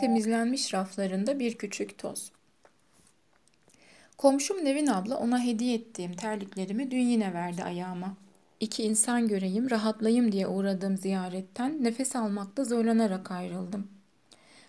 [0.00, 2.32] Temizlenmiş raflarında bir küçük toz.
[4.18, 8.16] Komşum Nevin abla ona hediye ettiğim terliklerimi dün yine verdi ayağıma.
[8.60, 13.88] İki insan göreyim, rahatlayayım diye uğradığım ziyaretten nefes almakta zorlanarak ayrıldım.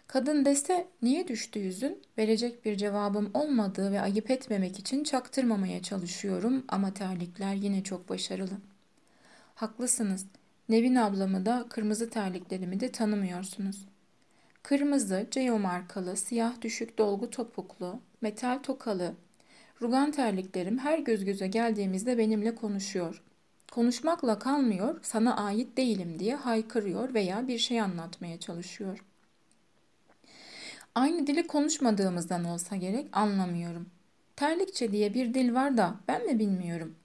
[0.07, 2.01] Kadın dese niye düştü yüzün?
[2.17, 8.57] Verecek bir cevabım olmadığı ve ayıp etmemek için çaktırmamaya çalışıyorum ama terlikler yine çok başarılı.
[9.55, 10.25] Haklısınız.
[10.69, 13.85] Nevin ablamı da kırmızı terliklerimi de tanımıyorsunuz.
[14.67, 19.13] Kırmızı, Ceo markalı, siyah düşük dolgu topuklu, metal tokalı,
[19.81, 23.23] rugan terliklerim her göz göze geldiğimizde benimle konuşuyor.
[23.71, 29.03] Konuşmakla kalmıyor, sana ait değilim diye haykırıyor veya bir şey anlatmaya çalışıyor.
[30.95, 33.89] Aynı dili konuşmadığımızdan olsa gerek anlamıyorum.
[34.35, 36.95] Terlikçe diye bir dil var da ben mi bilmiyorum.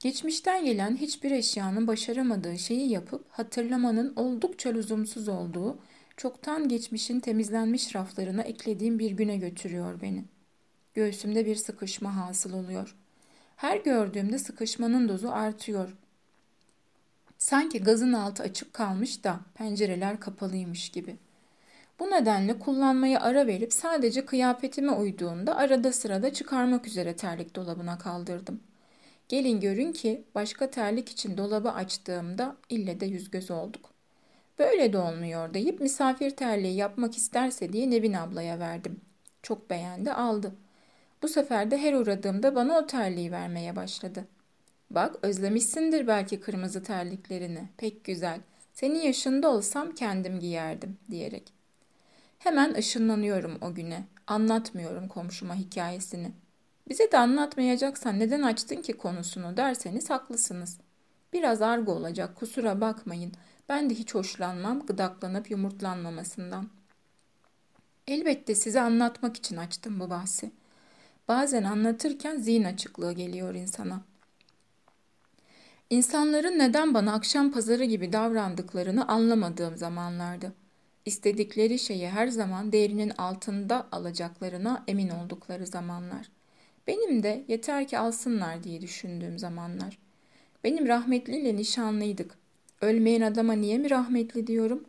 [0.00, 5.78] Geçmişten gelen hiçbir eşyanın başaramadığı şeyi yapıp hatırlamanın oldukça lüzumsuz olduğu,
[6.20, 10.24] çoktan geçmişin temizlenmiş raflarına eklediğim bir güne götürüyor beni.
[10.94, 12.96] Göğsümde bir sıkışma hasıl oluyor.
[13.56, 15.96] Her gördüğümde sıkışmanın dozu artıyor.
[17.38, 21.16] Sanki gazın altı açık kalmış da pencereler kapalıymış gibi.
[21.98, 28.60] Bu nedenle kullanmaya ara verip sadece kıyafetime uyduğunda arada sırada çıkarmak üzere terlik dolabına kaldırdım.
[29.28, 33.99] Gelin görün ki başka terlik için dolabı açtığımda ille de yüz göz olduk.
[34.60, 39.00] Böyle de olmuyor deyip misafir terliği yapmak isterse diye Nevin ablaya verdim.
[39.42, 40.54] Çok beğendi aldı.
[41.22, 44.24] Bu sefer de her uğradığımda bana o terliği vermeye başladı.
[44.90, 47.68] Bak özlemişsindir belki kırmızı terliklerini.
[47.76, 48.40] Pek güzel.
[48.72, 51.52] Senin yaşında olsam kendim giyerdim diyerek.
[52.38, 54.04] Hemen ışınlanıyorum o güne.
[54.26, 56.32] Anlatmıyorum komşuma hikayesini.
[56.88, 60.78] Bize de anlatmayacaksan neden açtın ki konusunu derseniz haklısınız.
[61.32, 63.32] Biraz argo olacak kusura bakmayın.
[63.68, 66.68] Ben de hiç hoşlanmam gıdaklanıp yumurtlanmamasından.
[68.06, 70.50] Elbette size anlatmak için açtım bu bahsi.
[71.28, 74.00] Bazen anlatırken zihin açıklığı geliyor insana.
[75.90, 80.52] İnsanların neden bana akşam pazarı gibi davrandıklarını anlamadığım zamanlardı.
[81.04, 86.30] İstedikleri şeyi her zaman değerinin altında alacaklarına emin oldukları zamanlar.
[86.86, 89.98] Benim de yeter ki alsınlar diye düşündüğüm zamanlar.
[90.64, 92.38] Benim rahmetliyle nişanlıydık.
[92.80, 94.84] Ölmeyen adama niye mi rahmetli diyorum?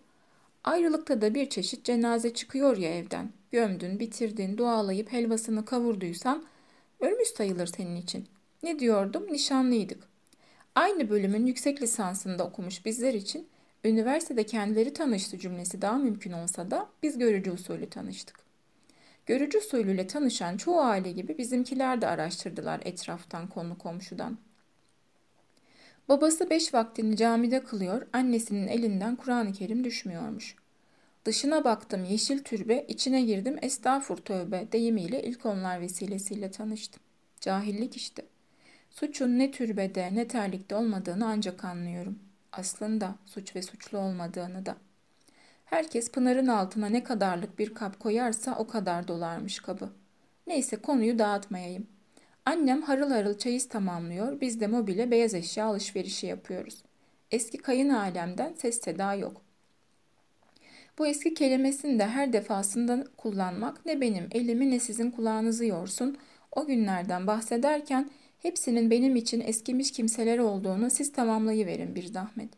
[0.63, 3.31] Ayrılıkta da bir çeşit cenaze çıkıyor ya evden.
[3.51, 6.43] Gömdün, bitirdin, dualayıp helvasını kavurduysan
[6.99, 8.25] ölmüş sayılır senin için.
[8.63, 9.27] Ne diyordum?
[9.31, 10.03] Nişanlıydık.
[10.75, 13.47] Aynı bölümün yüksek lisansında okumuş bizler için
[13.83, 18.39] üniversitede kendileri tanıştı cümlesi daha mümkün olsa da biz görücü usulü tanıştık.
[19.25, 24.37] Görücü usulüyle tanışan çoğu aile gibi bizimkiler de araştırdılar etraftan konu komşudan.
[26.11, 30.55] Babası beş vaktini camide kılıyor, annesinin elinden Kur'an-ı Kerim düşmüyormuş.
[31.25, 37.03] Dışına baktım yeşil türbe, içine girdim estağfur tövbe deyimiyle ilk onlar vesilesiyle tanıştım.
[37.41, 38.25] Cahillik işte.
[38.89, 42.19] Suçun ne türbede ne terlikte olmadığını ancak anlıyorum.
[42.51, 44.75] Aslında suç ve suçlu olmadığını da.
[45.65, 49.89] Herkes Pınar'ın altına ne kadarlık bir kap koyarsa o kadar dolarmış kabı.
[50.47, 51.87] Neyse konuyu dağıtmayayım.
[52.45, 56.83] Annem harıl harıl çeyiz tamamlıyor, biz de mobile beyaz eşya alışverişi yapıyoruz.
[57.31, 59.41] Eski kayın alemden ses seda yok.
[60.97, 66.17] Bu eski kelimesini de her defasında kullanmak ne benim elimi ne sizin kulağınızı yorsun.
[66.51, 68.09] O günlerden bahsederken
[68.39, 72.49] hepsinin benim için eskimiş kimseler olduğunu siz tamamlayıverin bir zahmet.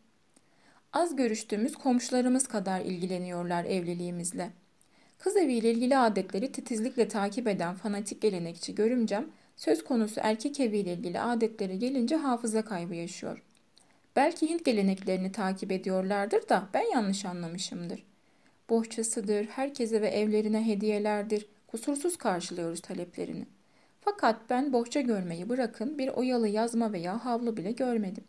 [0.92, 4.50] Az görüştüğümüz komşularımız kadar ilgileniyorlar evliliğimizle.
[5.18, 11.20] Kız eviyle ilgili adetleri titizlikle takip eden fanatik gelenekçi görümcem, söz konusu erkek eviyle ilgili
[11.20, 13.42] adetlere gelince hafıza kaybı yaşıyor.
[14.16, 18.02] Belki Hint geleneklerini takip ediyorlardır da ben yanlış anlamışımdır.
[18.70, 23.46] Bohçasıdır, herkese ve evlerine hediyelerdir, kusursuz karşılıyoruz taleplerini.
[24.00, 28.24] Fakat ben bohça görmeyi bırakın bir oyalı yazma veya havlu bile görmedim.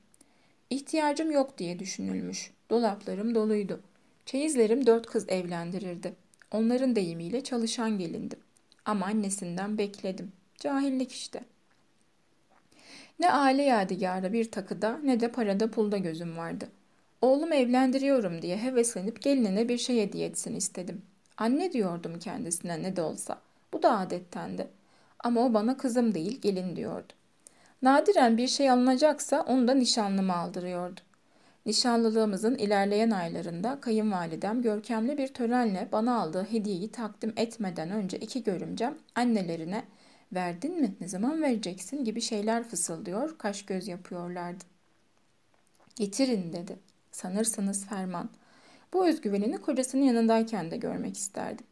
[0.70, 2.52] İhtiyacım yok diye düşünülmüş.
[2.70, 3.82] Dolaplarım doluydu.
[4.26, 6.14] Çeyizlerim dört kız evlendirirdi.
[6.52, 8.40] Onların deyimiyle çalışan gelindim.
[8.86, 10.32] Ama annesinden bekledim.
[10.60, 11.42] Cahillik işte.
[13.20, 16.68] Ne aile yadigarı bir takıda ne de parada pulda gözüm vardı.
[17.22, 21.02] Oğlum evlendiriyorum diye heveslenip gelinine bir şey hediye etsin istedim.
[21.38, 23.42] Anne diyordum kendisine ne de olsa.
[23.74, 24.68] Bu da adettendi.
[25.20, 27.14] Ama o bana kızım değil gelin diyordu.
[27.82, 31.02] Nadiren bir şey alınacaksa onu da nişanlıma aldırıyordu.
[31.66, 38.98] Nişanlılığımızın ilerleyen aylarında kayınvalidem görkemli bir törenle bana aldığı hediyeyi takdim etmeden önce iki görümcem
[39.16, 39.84] annelerine
[40.34, 44.64] verdin mi ne zaman vereceksin gibi şeyler fısıldıyor kaş göz yapıyorlardı.
[45.96, 46.80] Getirin dedi.
[47.12, 48.30] Sanırsınız ferman.
[48.94, 51.66] Bu özgüvenini kocasının yanındayken de görmek isterdim.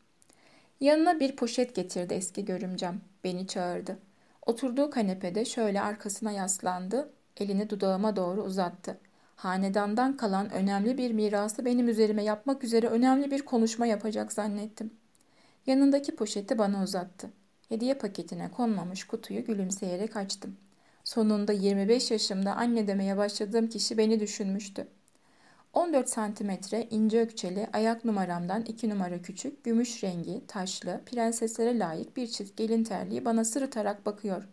[0.80, 3.02] Yanına bir poşet getirdi eski görümcem.
[3.24, 3.98] Beni çağırdı.
[4.46, 8.98] Oturduğu kanepede şöyle arkasına yaslandı, elini dudağıma doğru uzattı.
[9.36, 14.94] Hanedandan kalan önemli bir mirası benim üzerime yapmak üzere önemli bir konuşma yapacak zannettim.
[15.68, 17.30] Yanındaki poşeti bana uzattı.
[17.74, 20.58] Hediye paketine konmamış kutuyu gülümseyerek açtım.
[21.04, 24.88] Sonunda 25 yaşımda anne demeye başladığım kişi beni düşünmüştü.
[25.74, 32.28] 14 santimetre ince ökçeli ayak numaramdan 2 numara küçük, gümüş rengi, taşlı, prenseslere layık bir
[32.28, 34.44] çift gelin terliği bana sırıtarak bakıyor.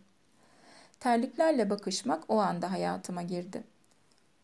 [1.00, 3.64] Terliklerle bakışmak o anda hayatıma girdi.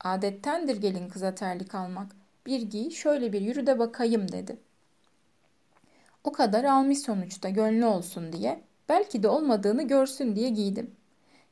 [0.01, 2.17] Adettendir gelin kıza terlik almak.
[2.47, 4.57] Bir giy, şöyle bir yürü de bakayım dedi.
[6.27, 10.91] O kadar almış sonuçta gönlü olsun diye, belki de olmadığını görsün diye giydim.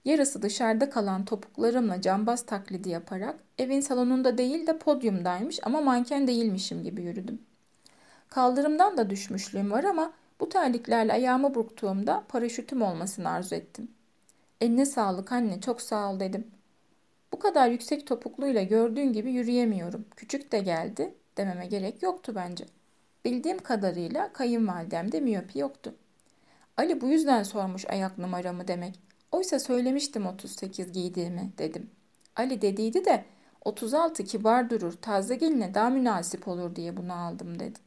[0.04, 6.82] Yarısı dışarıda kalan topuklarımla cambaz taklidi yaparak evin salonunda değil de podyumdaymış ama manken değilmişim
[6.82, 7.42] gibi yürüdüm.
[8.28, 13.90] Kaldırımdan da düşmüşlüğüm var ama bu terliklerle ayağımı burktuğumda paraşütüm olmasını arzu ettim.
[14.60, 16.46] Eline sağlık anne çok sağ ol dedim.
[17.32, 20.04] Bu kadar yüksek topukluyla gördüğün gibi yürüyemiyorum.
[20.16, 22.64] Küçük de geldi dememe gerek yoktu bence.
[23.24, 25.94] Bildiğim kadarıyla kayınvalidemde miyopi yoktu.
[26.76, 29.00] Ali bu yüzden sormuş ayak numaramı demek.
[29.32, 31.90] Oysa söylemiştim 38 giydiğimi dedim.
[32.36, 33.24] Ali dediydi de
[33.64, 37.78] 36 kibar durur, taze geline daha münasip olur diye bunu aldım dedi.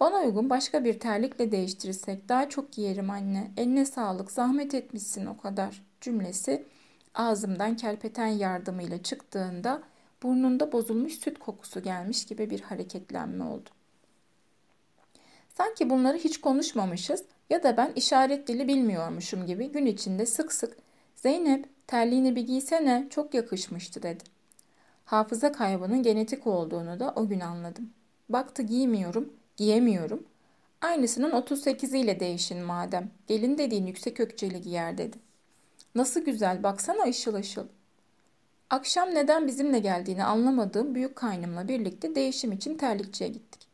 [0.00, 3.50] Bana uygun başka bir terlikle değiştirirsek daha çok giyerim anne.
[3.56, 6.64] Eline sağlık, zahmet etmişsin o kadar cümlesi
[7.14, 9.82] ağzımdan kelpeten yardımıyla çıktığında
[10.22, 13.68] burnunda bozulmuş süt kokusu gelmiş gibi bir hareketlenme oldu.
[15.56, 20.76] Sanki bunları hiç konuşmamışız ya da ben işaret dili bilmiyormuşum gibi gün içinde sık sık
[21.22, 24.24] Zeynep terliğini bir giysene çok yakışmıştı dedi.
[25.04, 27.90] Hafıza kaybının genetik olduğunu da o gün anladım.
[28.28, 30.26] Baktı giymiyorum, giyemiyorum.
[30.80, 33.10] Aynısının 38 ile değişin madem.
[33.26, 35.16] Gelin dediğin yüksek ökçeli giyer dedi.
[35.94, 37.66] Nasıl güzel baksana ışıl ışıl.
[38.70, 43.67] Akşam neden bizimle geldiğini anlamadığım büyük kaynımla birlikte değişim için terlikçiye gittik.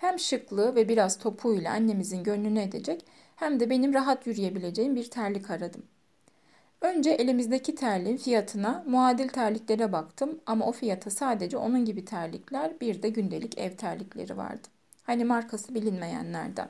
[0.00, 3.04] Hem şıklığı ve biraz topuğuyla annemizin gönlünü edecek
[3.36, 5.82] hem de benim rahat yürüyebileceğim bir terlik aradım.
[6.80, 13.02] Önce elimizdeki terliğin fiyatına muadil terliklere baktım ama o fiyata sadece onun gibi terlikler bir
[13.02, 14.68] de gündelik ev terlikleri vardı.
[15.02, 16.68] Hani markası bilinmeyenlerden.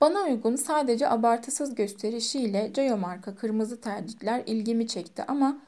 [0.00, 5.58] Bana uygun sadece abartısız gösterişiyle Cayo marka kırmızı terlikler ilgimi çekti ama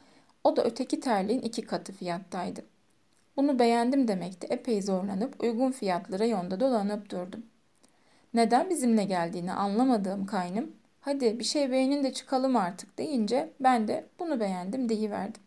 [0.44, 2.71] o da öteki terliğin iki katı fiyattaydı.
[3.36, 7.46] Bunu beğendim demekti epey zorlanıp uygun fiyatlı reyonda dolanıp durdum.
[8.34, 14.06] Neden bizimle geldiğini anlamadığım kaynım hadi bir şey beğenin de çıkalım artık deyince ben de
[14.18, 15.42] bunu beğendim deyiverdim.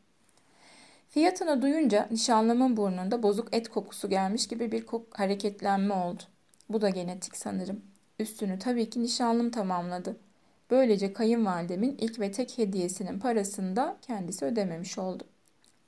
[1.09, 6.23] Fiyatını duyunca nişanlımın burnunda bozuk et kokusu gelmiş gibi bir kok hareketlenme oldu.
[6.69, 7.81] Bu da genetik sanırım.
[8.19, 10.17] Üstünü tabii ki nişanlım tamamladı.
[10.71, 15.23] Böylece kayınvalidemin ilk ve tek hediyesinin parasını da kendisi ödememiş oldu.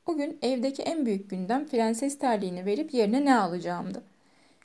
[0.07, 4.03] O gün evdeki en büyük gündem prenses terliğini verip yerine ne alacağımdı.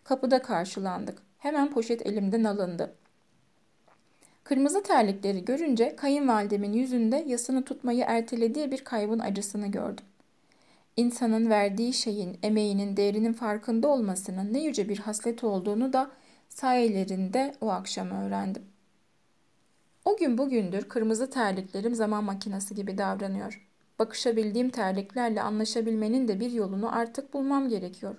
[0.05, 1.23] Kapıda karşılandık.
[1.39, 2.94] Hemen poşet elimden alındı.
[4.44, 10.05] Kırmızı terlikleri görünce kayınvalidemin yüzünde yasını tutmayı ertelediği bir kaybın acısını gördüm.
[10.97, 16.11] İnsanın verdiği şeyin, emeğinin değerinin farkında olmasının ne yüce bir haslet olduğunu da
[16.49, 18.63] sayelerinde o akşam öğrendim.
[20.05, 23.71] O gün bugündür kırmızı terliklerim zaman makinesi gibi davranıyor.
[23.99, 28.17] Bakışabildiğim terliklerle anlaşabilmenin de bir yolunu artık bulmam gerekiyor.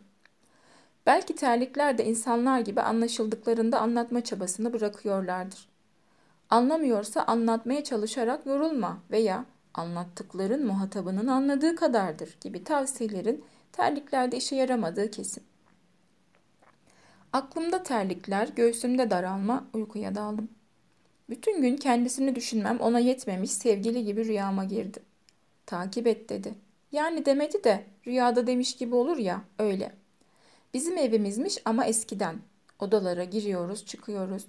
[1.06, 5.70] Belki terlikler de insanlar gibi anlaşıldıklarında anlatma çabasını bırakıyorlardır.
[6.50, 15.44] Anlamıyorsa anlatmaya çalışarak yorulma veya anlattıkların muhatabının anladığı kadardır gibi tavsiyelerin terliklerde işe yaramadığı kesin.
[17.34, 20.50] Aklımda terlikler, göğsümde daralma, uykuya daldım.
[21.30, 25.13] Bütün gün kendisini düşünmem ona yetmemiş sevgili gibi rüyama girdi.
[25.66, 26.56] Takip et dedi.
[26.92, 29.92] Yani demedi de rüyada demiş gibi olur ya öyle.
[30.74, 32.36] Bizim evimizmiş ama eskiden.
[32.80, 34.46] Odalara giriyoruz çıkıyoruz.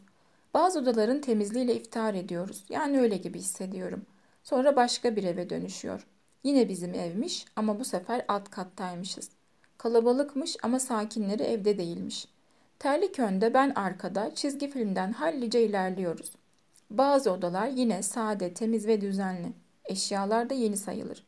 [0.55, 2.65] Bazı odaların temizliğiyle iftar ediyoruz.
[2.69, 4.07] Yani öyle gibi hissediyorum.
[4.43, 6.07] Sonra başka bir eve dönüşüyor.
[6.45, 9.31] Yine bizim evmiş ama bu sefer alt kattaymışız.
[9.79, 12.29] Kalabalıkmış ama sakinleri evde değilmiş.
[12.79, 16.33] Terlik önde ben arkada çizgi filmden hallice ilerliyoruz.
[16.91, 19.53] Bazı odalar yine sade, temiz ve düzenli.
[19.85, 21.27] Eşyalar da yeni sayılır.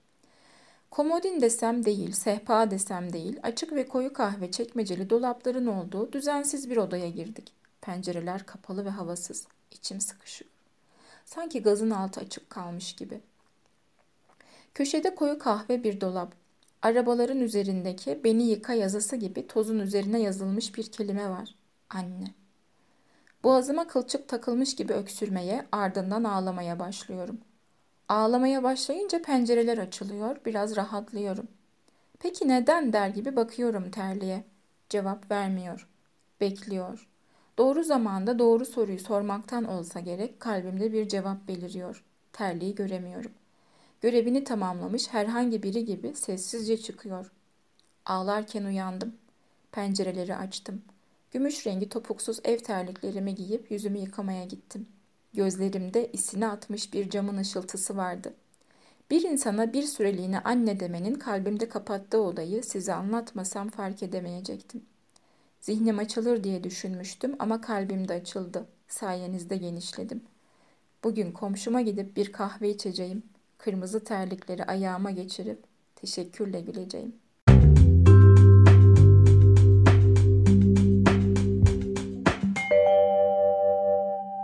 [0.91, 6.77] Komodin desem değil, sehpa desem değil, açık ve koyu kahve çekmeceli dolapların olduğu düzensiz bir
[6.77, 7.53] odaya girdik.
[7.81, 9.47] Pencereler kapalı ve havasız.
[9.73, 10.51] İçim sıkışıyor.
[11.25, 13.21] Sanki gazın altı açık kalmış gibi.
[14.75, 16.35] Köşede koyu kahve bir dolap.
[16.83, 21.55] Arabaların üzerindeki beni yıka yazısı gibi tozun üzerine yazılmış bir kelime var.
[21.91, 22.35] Anne.
[23.45, 27.39] Boğazıma kılçık takılmış gibi öksürmeye, ardından ağlamaya başlıyorum.
[28.09, 31.49] Ağlamaya başlayınca pencereler açılıyor, biraz rahatlıyorum.
[32.19, 34.45] Peki neden der gibi bakıyorum terliğe.
[34.89, 35.89] Cevap vermiyor.
[36.41, 37.09] Bekliyor.
[37.59, 42.05] Doğru zamanda doğru soruyu sormaktan olsa gerek kalbimde bir cevap beliriyor.
[42.33, 43.33] Terliği göremiyorum.
[44.01, 47.33] Görevini tamamlamış herhangi biri gibi sessizce çıkıyor.
[48.07, 49.15] Ağlarken uyandım.
[49.73, 50.83] Pencereleri açtım.
[51.31, 54.87] Gümüş rengi topuksuz ev terliklerimi giyip yüzümü yıkamaya gittim.
[55.37, 58.35] Gözlerimde isini atmış bir camın ışıltısı vardı.
[59.11, 64.83] Bir insana bir süreliğine anne demenin kalbimde kapattığı odayı size anlatmasam fark edemeyecektim.
[65.61, 68.67] Zihnim açılır diye düşünmüştüm ama kalbim de açıldı.
[68.89, 70.23] Sayenizde genişledim.
[71.05, 73.23] Bugün komşuma gidip bir kahve içeceğim.
[73.59, 75.59] Kırmızı terlikleri ayağıma geçirip
[75.97, 77.26] teşekkürle güleceğim.''